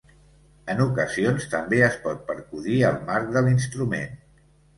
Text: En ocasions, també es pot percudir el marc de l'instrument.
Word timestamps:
En 0.73 0.79
ocasions, 0.85 1.45
també 1.51 1.81
es 1.89 1.99
pot 2.07 2.25
percudir 2.31 2.79
el 2.89 2.99
marc 3.11 3.31
de 3.37 3.45
l'instrument. 3.51 4.19